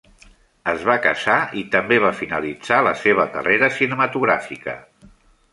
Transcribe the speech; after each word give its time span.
Es 0.71 0.85
va 0.89 0.95
casar 1.03 1.35
i 1.61 1.63
també 1.75 1.99
va 2.05 2.11
finalitzar 2.21 2.81
la 2.89 2.97
seva 3.05 3.29
carrera 3.37 3.73
cinematogràfica. 3.81 4.77